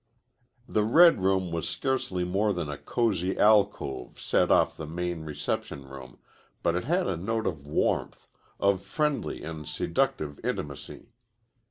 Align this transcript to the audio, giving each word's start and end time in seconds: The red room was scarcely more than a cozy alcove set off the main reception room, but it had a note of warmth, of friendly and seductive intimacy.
The 0.67 0.83
red 0.83 1.21
room 1.21 1.51
was 1.51 1.69
scarcely 1.69 2.23
more 2.23 2.53
than 2.53 2.69
a 2.69 2.77
cozy 2.79 3.37
alcove 3.37 4.19
set 4.19 4.49
off 4.49 4.75
the 4.75 4.87
main 4.87 5.25
reception 5.25 5.85
room, 5.87 6.17
but 6.63 6.73
it 6.73 6.85
had 6.85 7.05
a 7.05 7.15
note 7.15 7.45
of 7.45 7.67
warmth, 7.67 8.25
of 8.59 8.81
friendly 8.81 9.43
and 9.43 9.67
seductive 9.69 10.39
intimacy. 10.43 11.09